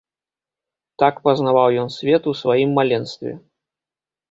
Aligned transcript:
Так 1.03 1.15
пазнаваў 1.27 1.69
ён 1.83 1.93
свет 1.97 2.23
у 2.33 2.35
сваім 2.41 2.69
маленстве. 2.81 3.31